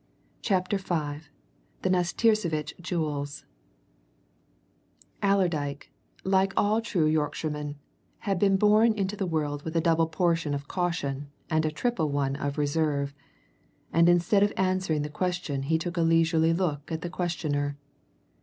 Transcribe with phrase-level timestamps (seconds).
[0.41, 1.21] CHAPTER V
[1.83, 3.45] THE NASTIRSEVITCH JEWELS
[5.21, 5.91] Allerdyke,
[6.23, 7.75] like all true Yorkshiremen,
[8.21, 12.09] had been born into the world with a double portion of caution and a triple
[12.09, 13.13] one of reserve,
[13.93, 17.77] and instead of answering the question he took a leisurely look at the questioner.